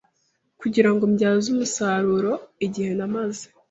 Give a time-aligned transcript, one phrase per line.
[0.61, 2.31] kugirango mbyaze umusaruro
[2.65, 3.45] igihe namaze